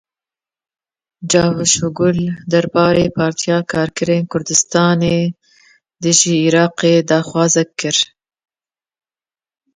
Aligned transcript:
Çavuşoglu 1.29 2.27
derbarê 2.51 3.05
Partiya 3.17 3.57
Karkerên 3.71 4.23
Kurdistanê 4.31 5.17
de 6.01 6.11
ji 6.19 6.33
Iraqê 6.47 6.93
daxwazek 7.09 7.69
kir. 7.79 7.97